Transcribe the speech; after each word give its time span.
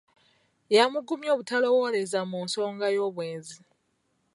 Yamugumya 0.75 1.29
obutalowooleza 1.33 2.19
mu 2.29 2.39
nsonga 2.45 2.85
y'obwenzi. 2.95 3.57